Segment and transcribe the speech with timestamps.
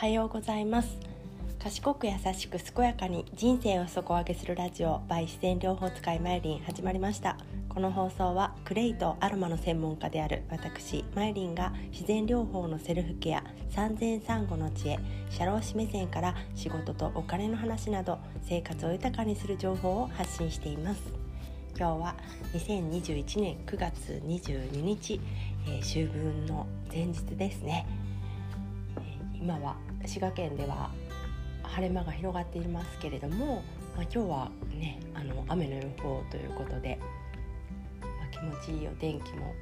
[0.00, 0.96] はようございます。
[1.62, 7.36] 賢く優しく健やかに人生を底上げするラジオ by 自然療法使いマイリン始まりました。
[7.68, 21.02] この放送はクレイとアロマの専門家である私マイリンが自然療法のセルフケア産前産後の知恵社労士目線から仕事とお金の話など生活を豊かにする情報を発信しています。
[21.76, 22.14] 今日は
[22.54, 25.20] 2021年9月22日、
[25.66, 27.86] えー、秋分の前日ですね。
[29.34, 30.90] 今は滋賀県では
[31.62, 33.62] 晴れ間が広がっていますけれども、
[33.96, 36.98] まあ、今日はねあの雨の予報ということで、
[38.00, 39.54] まあ、気持ちいいお天気も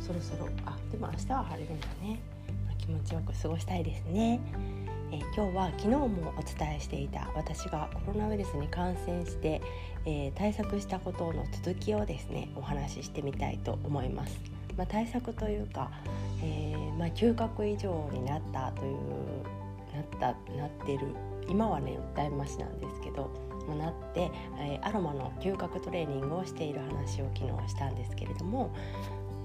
[0.00, 2.20] そろそろあでも明日は晴れるんだね、
[2.66, 4.40] まあ、気持ちよく過ごしたいですね。
[5.10, 9.62] えー、今日は昨日もお伝えしていた私がコロナウイルスに感染して、
[10.04, 14.57] えー、対策したことの続きをですねお話ししてみたいと思います。
[14.78, 15.90] まあ、対策というか、
[16.42, 18.96] えー、まあ、嗅覚異常になったという
[19.92, 21.08] なったなってる
[21.48, 23.28] 今はね訴えましなんですけど、
[23.68, 28.72] ま、なって、えー、アロマの嗅覚トレーニングをしている話を昨日したんですけれども、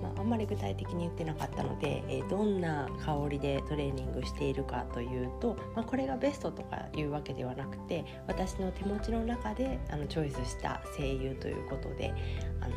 [0.03, 12.13] まあ、あんまり具体的に言ってなかったので、えー、どんな香りでトレーニングしているかというと、まあ、これがベストとかいうわけではなくて私の手持ちの中であのチョイスした精油ということで
[12.61, 12.75] あの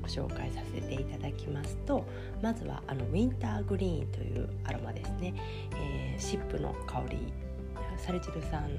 [0.00, 2.04] ご紹介させていただきますと
[2.42, 5.34] まずはあのウィンターグリーンというアロマですね、
[5.74, 7.32] えー、シップの香り
[7.98, 8.70] サルチルさん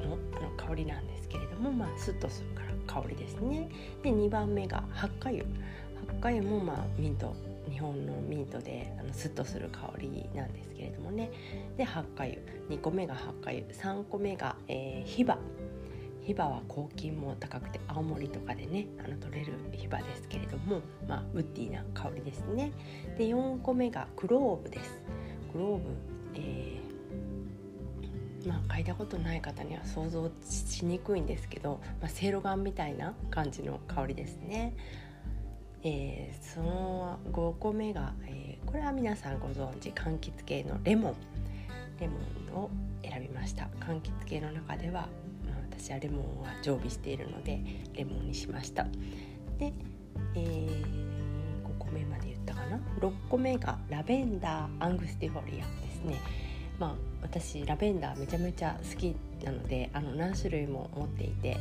[0.00, 3.68] のの香りなんですけれども、まあ、スッとするから香りですね。
[4.02, 5.44] で2番目がハッカ油。
[5.44, 5.50] ハ
[6.16, 7.34] ッカ油も、まあ、ミント
[7.70, 11.30] 日本のミントであのスッとする香りなんですけれどもね。
[11.76, 12.36] でハッカ油。
[12.68, 13.64] 2個目がハッカ油。
[13.66, 15.38] 3個目が、えー、ヒバ。
[16.30, 22.70] ヒバは抗菌も高くて青森とかでねあの取れるヒバですけれども、まあ、ウッディな香りですね。
[23.18, 25.02] で4個目がクローブです。
[25.50, 25.90] クローブ、
[26.36, 34.76] えー、まあ嗅いだことない方には想像しにくいんですけど、まあ、せいろガンみたいな感じの香りですね。
[35.82, 41.14] えー、その5個目が、えー、これは皆さんご存知柑橘系のレモン。
[41.98, 42.14] レモ
[42.54, 42.70] ンを
[43.02, 43.64] 選びました。
[43.80, 45.08] 柑橘系の中では
[45.82, 47.58] 私はレモンは常備しているので
[47.94, 48.84] レモンにしました。
[49.58, 49.72] で、
[50.34, 56.16] えー、5個目まで言ったかな？6個目がラベンダーアングスティフォリアですね。
[56.78, 61.56] まあ私ラベンダーめちゃめちゃ好きなのであの何種類も持っていて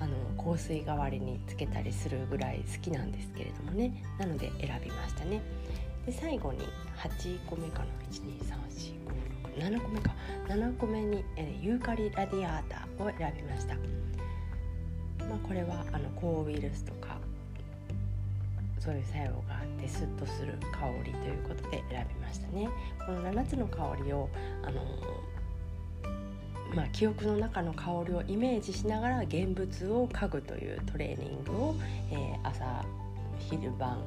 [0.00, 0.16] あの
[0.52, 4.04] 香水代わりにつけたりするぐらい好きなんですけれどもね。
[4.18, 5.40] なので選びましたね。
[6.04, 6.60] で最後に
[6.98, 7.86] 8個目かな？
[9.56, 10.14] 7個目か。
[10.48, 13.74] 7個目に、え、ユーカリラディアータを選びました、
[15.26, 17.16] まあ、これはあの抗ウイルスとか
[18.78, 19.30] そういう作用が
[19.60, 22.68] あってスッとする香りということで選びましたね。
[23.06, 24.28] この7つの香りを
[24.64, 24.80] あの
[26.74, 31.74] まあ、記憶の中の香りをイメージしながら現物を嗅ぐというトレーニングを、
[32.10, 32.82] えー、朝
[33.38, 33.98] 昼晩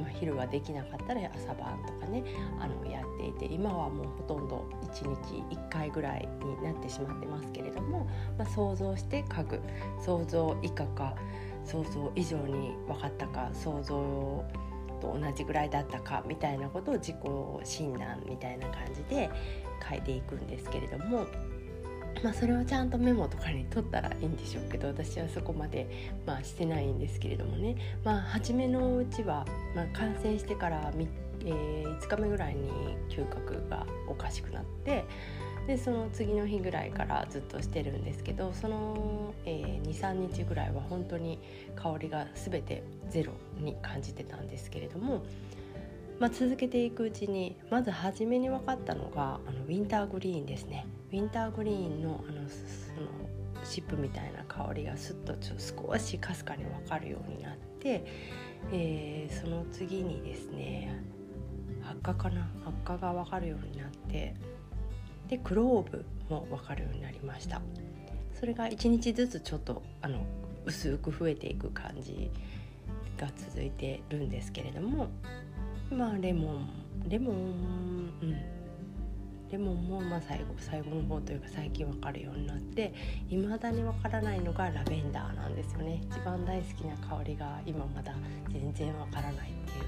[0.00, 2.24] ま、昼はできなかったら朝晩とかね
[2.60, 9.60] あのやっていて今はもうほとんど1日1回ぐらいになってしまってますけれども、まあ、想像して書く。
[10.00, 11.14] 想像以下か
[11.64, 13.94] 想像以上に分かったか想像
[15.00, 17.16] と同じぐらいだったかみたいなことを自己
[17.64, 19.30] 診断みたいな感じで
[19.88, 21.26] 書いていくんですけれども
[22.22, 25.88] まあ、それをちゃんとメモとかに取ったらいいんでしょうけど私はそこまで、
[26.26, 30.92] まあ、してないんですけれどもね、まあ、初めのうちは、まあ、感染してから
[31.44, 32.68] えー、5日目ぐらいに
[33.08, 35.04] 嗅覚がおかしくなって
[35.66, 41.38] でその次の日ぐらいからずっとしてるんですけどその、えー、23日ぐらいは本当に
[41.76, 45.22] 香りが全てゼロに感じてたんですけれども。
[46.18, 50.86] まあ、続けていくうちにまず初めに分かったのがあのウィンターグリーンですね。
[51.12, 58.04] ウィンターグリーンのあのそのシップみたいな香りがすっとちょ少しかすかに分かるようになって、
[58.72, 61.02] えー、その次にですね
[61.82, 62.48] 発火かな？
[62.64, 64.34] 発火が分かるようになって
[65.28, 67.60] でクローブも分かるようになりました。
[68.34, 70.24] それが1日ずつちょっとあの
[70.64, 72.30] 薄く増えていく感じ
[73.16, 75.08] が続いてるんですけれども
[75.90, 76.68] まあレモン。
[77.08, 77.34] レモン。
[78.22, 78.36] うん。
[79.50, 82.92] レモンもまあ最後最後の方というか最近分かるようになって
[83.30, 86.02] いまだに分からないのがラベンダーなんですよね。
[86.10, 88.14] 一番大好きな香りが今まだ
[88.50, 89.84] 全然分からないっていう。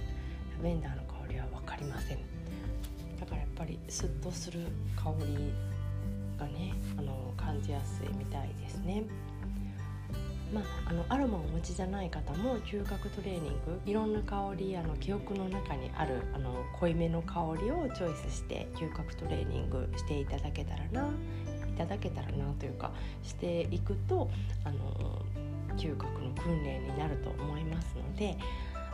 [0.57, 2.19] ラベンダーの香りは分かりません。
[3.19, 4.61] だからやっぱりスッとする
[4.97, 5.53] 香り
[6.39, 9.05] がねあの感じやすいみたいですね。
[10.53, 21.11] まあ、あのアロマをお持ちじゃない方も嗅覚トレーニングいろんな香りあの記憶の中にあるあの濃いめの香りをチョイスして嗅覚トレーニングしていただけたらない
[21.81, 22.93] ただけたらなというか
[23.23, 24.29] していくと
[24.65, 25.23] あの
[25.77, 28.37] 嗅覚の訓練になると思いますので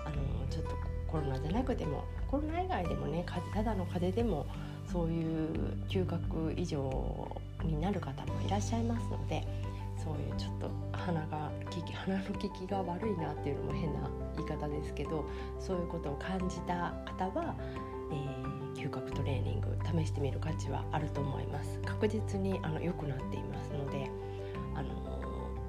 [0.05, 0.17] あの
[0.49, 0.71] ちょっと
[1.09, 4.47] コロナじゃなくてもコロナ以外でもねただの風邪でも
[4.91, 5.51] そういう
[5.89, 9.66] 嗅覚異常になる方もいらっしゃいますので。
[10.07, 11.51] そういうちょっと鼻が
[12.07, 15.25] 鼻の利きが悪いなっていうのも変な言い方ですけど
[15.59, 17.57] そういうことを感じた方は、
[18.13, 24.09] えー、嗅覚トレーニング試してみる価値はあると思います確実にあの良くなっていますので、
[24.77, 24.95] あの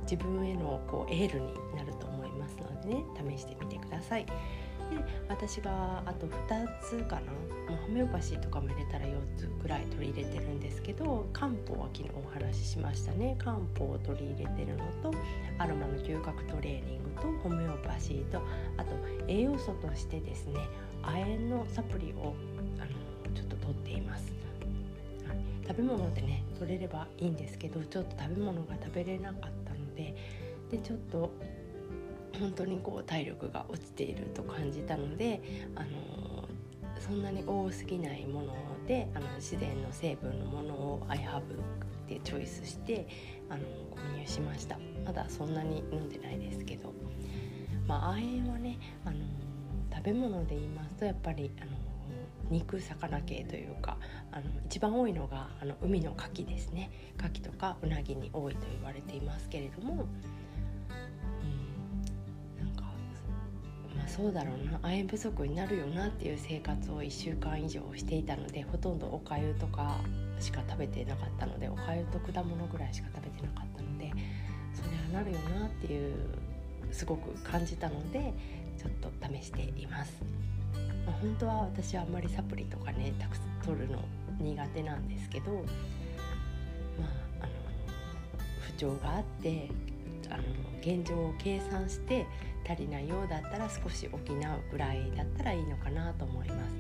[0.04, 3.04] 自分へのこうエールになると思いますのでね
[3.36, 4.25] 試してみてください。
[4.25, 4.31] で
[5.28, 7.22] 私があと2つかな
[7.74, 15.18] もうホメオパシーとかも入れたら4つぐらい取り入れてるんですけど漢方は昨日お話ししましたね漢方を取り入れてるのと
[15.58, 18.42] アロマの嗅覚トレーニングとホメオパシーと
[18.78, 18.92] あと
[19.28, 20.60] 栄養素としてですね
[21.04, 22.36] 亜鉛のサプリを
[22.80, 24.38] あのちょっと取っています。
[25.68, 30.16] 食べ物でね取れればいいんですけどちょっと食べ物が食べれなかったので
[30.72, 31.30] でちょっと
[32.40, 35.42] 本当にこう体力が落ちていると感じたので、
[35.76, 35.88] あの
[37.07, 38.54] そんなに多すぎないもの
[38.86, 41.42] であの自然の成分のものを I have
[42.07, 43.07] でチョイスして
[43.50, 43.63] あの
[43.95, 44.77] 購入しました。
[45.06, 46.94] まだそんなに飲んでないですけど。
[47.88, 49.18] まあ亜鉛はね、あの
[49.95, 51.71] 食べ物で言いますとやっぱり、あの
[52.50, 53.98] 肉魚系というか
[54.31, 56.92] あの一番多いのがあの海の牡蠣ですね。
[57.18, 60.06] 牡蠣とかうなぎに多いと言われていますけれども
[64.07, 69.98] そうだろうな亜鉛不足になるよなっていう生活を1週間以上していたのでほとんどおかゆとか
[70.39, 74.12] しか食べてなかったのでおかゆと果物ぐらいしか食べてなかったので
[74.74, 76.15] それはなるよなっていう
[76.92, 78.33] すごく感じたので
[78.77, 80.13] ちょっと試しています。
[81.06, 84.00] まあ、本当は私はあんまりサプリとかねたくさん取るの
[84.39, 85.59] 苦手なんですけどま
[87.42, 87.51] ああの
[88.62, 89.69] 不調があって
[90.30, 90.44] あの
[90.82, 92.26] 現状を計算して
[92.68, 94.22] 足りないようだったら少し補う
[94.72, 96.76] ぐらいだったらいいのかなと思います。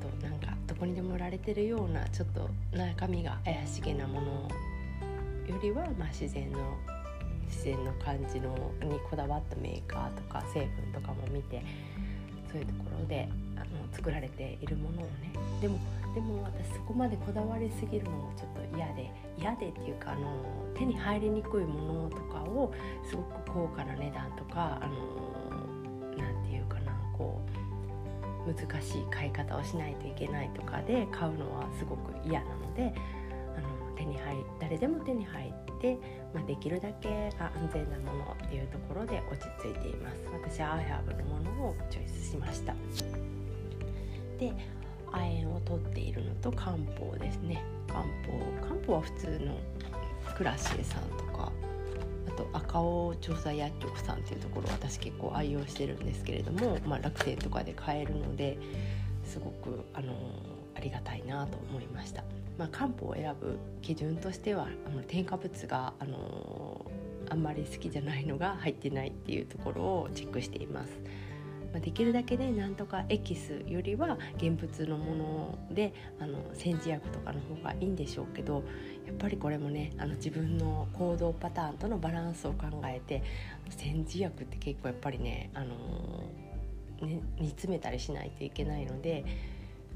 [0.00, 4.48] となんかどこにでも売られてるようなちょっと中身が怪しげなもの
[5.46, 6.58] よりは、まあ、自然の
[7.46, 11.62] 自然の感じのにこだわったメーカーとか成分とかも見て
[12.50, 15.32] そういうところであの作られているものをね。
[15.60, 15.78] でも
[16.14, 20.32] でも私そこまでこだわりすぎるのもちょっと嫌で嫌でっていうかあの
[20.74, 22.72] 手に入りにくいものとかを
[23.04, 27.38] すごく高価な値段とかあのなんていうかなこ
[28.46, 32.94] う難しい買い方をしないといけないとかで買うのはすごく嫌なので
[33.96, 35.98] 手に入誰でも手に入って、
[36.34, 40.16] まあ、できるだけ安全なものっていうところで落ち着いています。
[40.32, 42.74] 私はアイハーブのものをチョイスしました。
[44.38, 44.52] で
[45.12, 47.62] 亜鉛を取っているのと漢方ですね。
[47.88, 49.58] 漢方漢方は普通の
[50.36, 51.50] クラシエさんとか
[52.28, 58.58] あと赤尾調査薬局さんっていうところ私結構愛用してるんですけれども、まあ、楽天とかで買えるので
[59.24, 60.14] すごくあのあ
[60.86, 62.24] りがたいなと思いました。
[62.58, 66.86] まあ、漢方を選ぶ基準としてはあの添加物があの
[67.28, 70.92] あんまり好きじゃないのが入ってないっていうところをチェックしています。
[71.72, 78.62] まあ、できるだけねなんとかエキスよりは現物のものであの煎じ薬とかの方がいいんでしょうけど
[79.04, 83.22] やっぱりこれもねあの自分の行動パターンとのバランスを考えて
[83.68, 85.74] 煎じ薬って結構やっぱりね,、あの
[87.02, 89.24] ね煮詰めたりしないといけないので。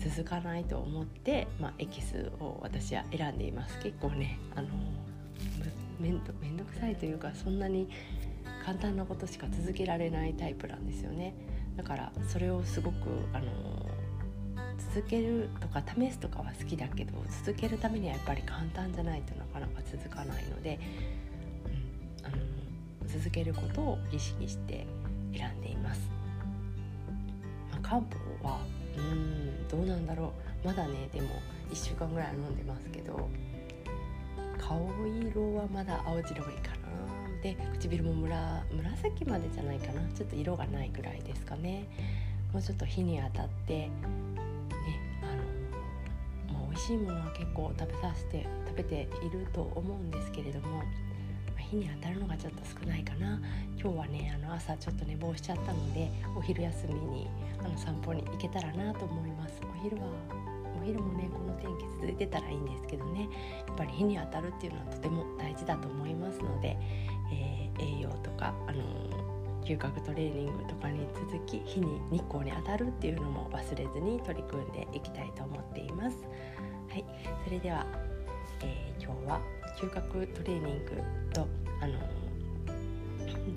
[0.01, 4.69] 続かないと思って、まあ、エキスを私は選んでいます結構ねあの
[6.01, 7.89] 面倒面倒くさいというかそんなに
[8.65, 11.35] 簡単なことしか続けられないタイプなんですよね
[11.77, 12.97] だからそれをすごく
[13.33, 13.47] あの
[14.95, 17.13] 続けるとか試すとかは好きだけど
[17.45, 20.81] 続けるためにはやっぱり簡単じゃないとなかなか続かないので、
[22.23, 22.37] うん、あの
[23.07, 24.87] 続けることを意識して
[25.37, 26.01] 選んでいます。
[27.71, 28.59] まあ、漢方は
[28.97, 30.33] うんどうなんだろ
[30.65, 30.67] う。
[30.67, 31.29] まだねでも
[31.71, 33.29] 1週間ぐらい飲んでますけど
[34.59, 36.81] 顔色はまだ青白いいかな。
[37.43, 40.03] で唇も紫までじゃないかな。
[40.15, 41.89] ちょっと色がないぐらいですかね。
[42.53, 43.91] もうちょっと火に当たってね
[45.23, 50.83] あの、まあ、美味しいものは結構食べさせて食べていると思うんですけれども、
[51.71, 53.41] まあ、火に当たるのがちょっと少ないかな。
[53.81, 57.29] 今日はねあの朝ちょっと寝坊しちゃったのでお昼休みに
[57.61, 59.61] あの散歩に行けたらなと思います。
[59.63, 60.03] お昼は
[60.81, 63.29] お昼もねこの天気続いてたらいいんですけどね。
[63.67, 66.77] やっぱり日に当たるっていうのはとても大事だと思いますので、
[67.33, 68.83] えー、栄養とか、あの
[69.65, 76.17] 嗅覚トレーニングとかに続き日に日光に当たるっていうのも忘れずに取り組んでいきたいと思っています。
[76.89, 77.05] はい、
[77.45, 77.87] それでは、
[78.63, 79.41] えー、今日は
[79.77, 81.03] 嗅覚トレーニング
[81.33, 81.47] と
[81.81, 81.99] あの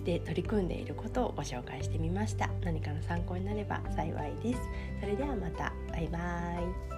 [0.03, 2.49] で取り組んでいることをご紹介してみました。
[2.63, 4.61] 何かの参考になれば幸いです。
[4.99, 5.71] それではまた。
[5.91, 6.92] バイバーイ。